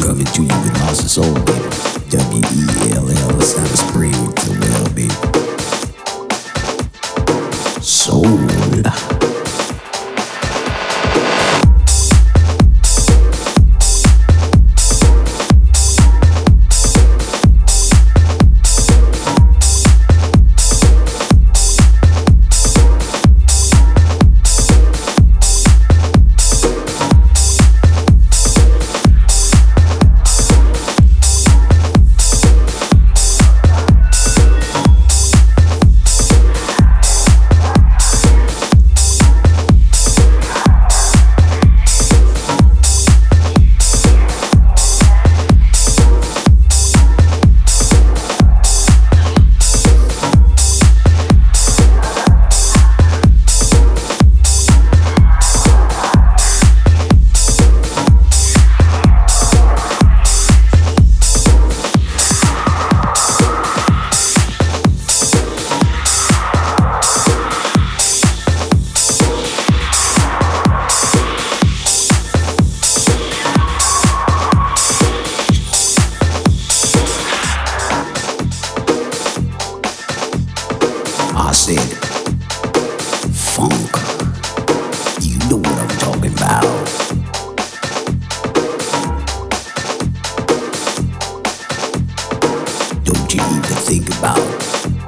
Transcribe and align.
Coming 0.00 0.24
to 0.24 0.42
you 0.42 0.48
with 0.62 0.80
lost 0.80 1.04
of 1.04 1.10
soul, 1.10 1.59
don't 93.12 93.34
you 93.34 93.42
even 93.42 93.62
think 93.62 94.08
about. 94.18 94.99